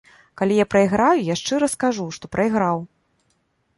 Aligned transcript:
Калі 0.41 0.55
я 0.59 0.63
прайграю, 0.71 1.21
я 1.27 1.37
шчыра 1.41 1.67
скажу, 1.75 2.07
што 2.19 2.33
прайграў. 2.37 2.77